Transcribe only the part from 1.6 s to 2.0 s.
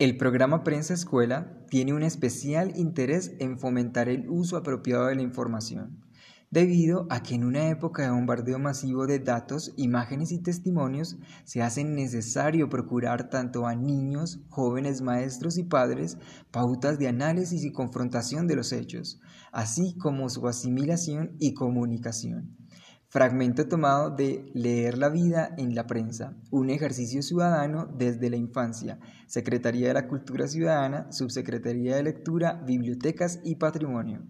tiene